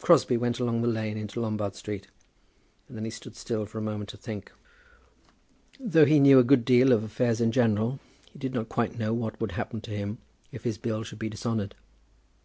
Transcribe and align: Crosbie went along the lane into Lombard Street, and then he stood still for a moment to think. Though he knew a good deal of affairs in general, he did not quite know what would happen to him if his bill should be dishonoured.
Crosbie 0.00 0.36
went 0.36 0.58
along 0.58 0.82
the 0.82 0.88
lane 0.88 1.16
into 1.16 1.38
Lombard 1.38 1.76
Street, 1.76 2.08
and 2.88 2.96
then 2.96 3.04
he 3.04 3.12
stood 3.12 3.36
still 3.36 3.64
for 3.64 3.78
a 3.78 3.80
moment 3.80 4.08
to 4.10 4.16
think. 4.16 4.50
Though 5.78 6.04
he 6.04 6.18
knew 6.18 6.40
a 6.40 6.42
good 6.42 6.64
deal 6.64 6.90
of 6.92 7.04
affairs 7.04 7.40
in 7.40 7.52
general, 7.52 8.00
he 8.32 8.40
did 8.40 8.54
not 8.54 8.68
quite 8.68 8.98
know 8.98 9.14
what 9.14 9.40
would 9.40 9.52
happen 9.52 9.80
to 9.82 9.92
him 9.92 10.18
if 10.50 10.64
his 10.64 10.78
bill 10.78 11.04
should 11.04 11.20
be 11.20 11.28
dishonoured. 11.28 11.76